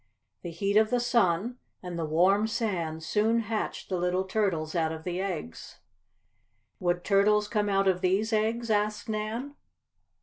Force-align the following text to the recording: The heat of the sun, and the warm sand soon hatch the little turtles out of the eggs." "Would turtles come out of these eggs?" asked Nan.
The 0.41 0.49
heat 0.49 0.77
of 0.77 0.89
the 0.89 0.99
sun, 0.99 1.59
and 1.83 1.95
the 1.95 2.07
warm 2.07 2.47
sand 2.47 3.03
soon 3.03 3.41
hatch 3.41 3.87
the 3.87 3.97
little 3.99 4.23
turtles 4.23 4.73
out 4.73 4.91
of 4.91 5.03
the 5.03 5.21
eggs." 5.21 5.77
"Would 6.79 7.03
turtles 7.03 7.47
come 7.47 7.69
out 7.69 7.87
of 7.87 8.01
these 8.01 8.33
eggs?" 8.33 8.71
asked 8.71 9.07
Nan. 9.07 9.53